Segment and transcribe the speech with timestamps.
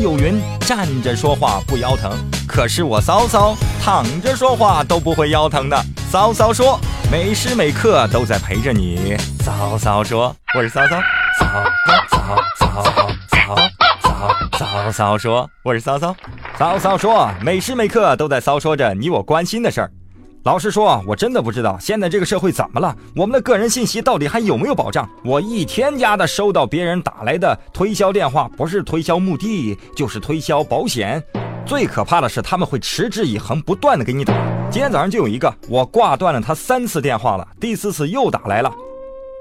[0.00, 2.10] 有云：“站着说话不腰疼。”
[2.48, 5.76] 可是我骚骚躺着说话都不会腰疼的。
[6.10, 6.78] 骚骚说
[7.12, 10.96] ：“每时每刻都在陪着你。”骚骚说：“我是骚骚。”
[11.38, 11.46] 骚
[12.10, 13.56] 骚骚骚骚
[14.58, 16.14] 骚骚骚说：“我是骚骚。”
[16.58, 19.90] 骚骚说：“每时每刻都在骚说着你我关心的事儿。”
[20.42, 25.06] 老实说，我真的不知道现在这个社会怎么了，我们的个人信息到底还有没有保障？
[25.22, 31.22] 我一天家的收到别人打来的推销电话，不是推销墓地，就是推销保险。
[31.66, 34.34] 最可怕的是，他们会持之以恒，不断的给你打。
[34.70, 38.72] 今天早上就有一个，我挂断了他三次电话了，第四次又打来了。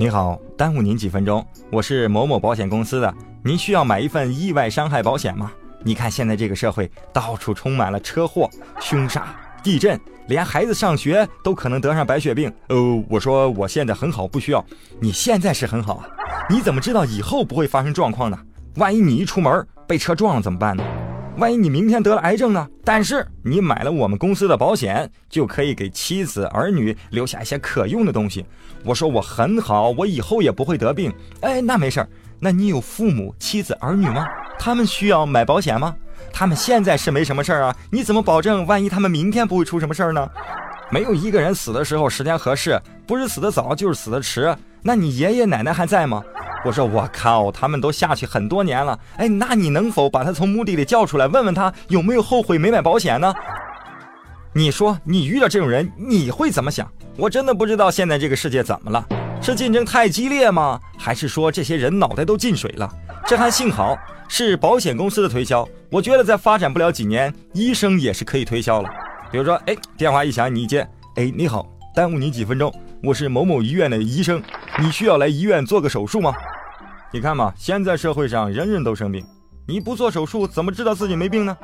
[0.00, 5.52] 你好，耽误您几分钟，我是某某保险公司的，您需要买一份意外伤害保险吗？
[5.84, 9.36] 你看现在这个社会到处充满了车祸、凶杀。
[9.62, 12.52] 地震，连孩子上学都可能得上白血病。
[12.68, 14.64] 哦，我说我现在很好，不需要。
[15.00, 16.06] 你现在是很好啊，
[16.48, 18.38] 你怎么知道以后不会发生状况呢？
[18.76, 20.84] 万一你一出门被车撞了怎么办呢？
[21.36, 22.68] 万一你明天得了癌症呢？
[22.84, 28.44] 但是你买了我们公司的保险，就可以给妻子儿女留下一些可用的东西。
[28.84, 31.12] 我说我很好，我以后也不会得病。
[31.40, 32.08] 哎，那没事儿。
[32.38, 34.26] 那你有父母、妻子、儿女吗？
[34.58, 35.94] 他们需要买保险吗？
[36.32, 40.28] 他们现在是没什么事儿啊，你怎么保证万一他们明天不会出什么事儿呢？
[40.90, 44.54] 没有一个人死的时候时间合适，不是死的早就是死的迟。
[44.82, 46.22] 那你爷爷奶奶还在吗？
[46.64, 48.98] 我说我靠，他们都下去很多年了。
[49.16, 53.32] 哎，那你能否把他从墓地里叫出来，问问他有没有后悔没买保险呢？
[54.52, 56.90] 你说你遇到这种人你会怎么想？
[57.16, 59.06] 我真的不知道现在这个世界怎么了，
[59.40, 60.80] 是竞争太激烈吗？
[60.98, 62.90] 还是说这些人脑袋都进水了？
[63.30, 63.96] 这还幸好。
[64.26, 68.90] 是保险公司的推销，我觉得再发展不了几年，医生也是可以推销了。
[69.30, 70.80] 比如说，哎，电话一响你一接，
[71.14, 71.64] 哎，你好，
[71.94, 74.42] 耽误你几分钟，我是某某医院的医生，
[74.80, 76.34] 你需要来医院做个手术吗？
[77.12, 79.24] 你看嘛，现在社会上人人都生病，
[79.64, 81.56] 你不做手术怎么知道自己没病呢？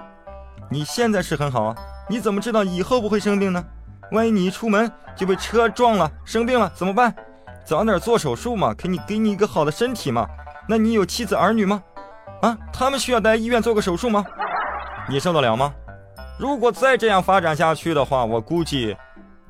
[0.71, 1.77] 你现在是很好啊，
[2.09, 3.65] 你怎么知道以后不会生病呢？
[4.13, 7.13] 万一你一出门就被车撞了，生病了怎么办？
[7.65, 10.25] 早点做手术嘛，给你给你一个好的身体嘛。
[10.69, 11.83] 那你有妻子儿女吗？
[12.43, 14.25] 啊，他们需要在医院做个手术吗？
[15.09, 15.73] 你受得了吗？
[16.39, 18.97] 如果再这样发展下去的话，我估计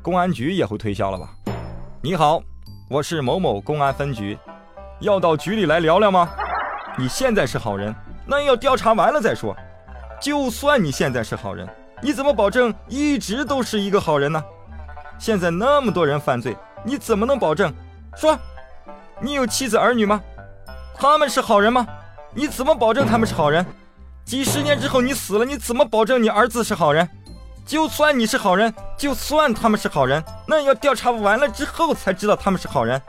[0.03, 1.31] 公安局也会推销了吧？
[2.03, 2.43] 你好，
[2.91, 4.39] 我是某某公安分局，
[5.01, 6.29] 要到局里来聊聊吗？
[6.99, 7.95] 你现在是好人，
[8.27, 9.57] 那要调查完了再说。
[10.21, 11.67] 就算你现在是好人，
[12.03, 14.43] 你怎么保证一直都是一个好人呢？
[15.19, 17.73] 现在那么多人犯罪，你怎么能保证？
[18.15, 18.39] 说，
[19.21, 20.23] 你有妻子儿女吗？
[20.99, 21.87] 他们是好人吗？
[22.35, 23.65] 你怎么保证他们是好人？
[24.25, 27.09] 几十年之后你死了，你怎么保证你儿子是好人？
[27.65, 33.01] 就算你是好人，就算他们是好人，那要调查完了之后才知道他们是好人。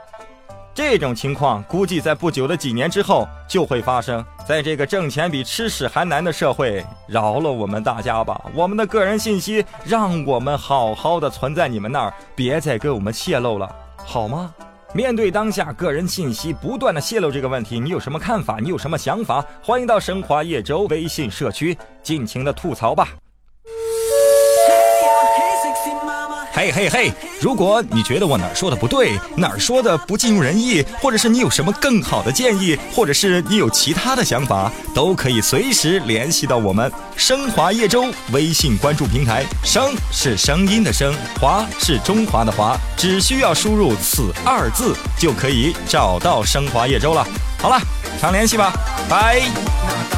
[0.74, 6.86] 这种情况估计在不久的几年之后就会发生在这个挣钱比吃屎还难的社会。
[7.08, 14.54] 饶了我们大家吧，我们的个人信息让我们好好的存在你们那儿，别再给我们泄露了，好吗？
[14.94, 18.58] 面对当下个人信息不断的泄露这个问题，你有什么看法？
[18.58, 19.44] 你有什么想法？
[19.62, 23.08] 欢迎到神华叶舟微信社区尽情的吐槽吧。
[26.72, 27.12] 嘿嘿！
[27.40, 39.44] 如果你觉得我哪儿说的不对，哪儿说的不尽如人意，或者是你有什么更好的建议，或者是你有其他的想法，都可以随时联系到我们升华叶舟微信关注平台。
[39.64, 47.26] 声是声音的声，华是中华的华，只需要输入此二字就可以找到升华叶舟了。
[47.58, 47.80] 好了，
[48.20, 48.72] 常联系吧，
[49.08, 50.17] 拜。